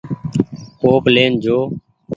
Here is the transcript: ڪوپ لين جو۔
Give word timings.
ڪوپ 0.81 1.03
لين 1.13 1.31
جو۔ 1.43 1.57